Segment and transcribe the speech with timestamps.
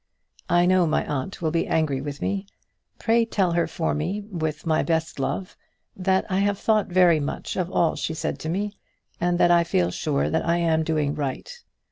[0.49, 2.47] I know my aunt will be angry with me.
[2.97, 5.55] Pray tell her from me, with my best love,
[5.95, 8.73] that I have thought very much of all she said to me,
[9.19, 11.53] and that I feel sure that I am doing right.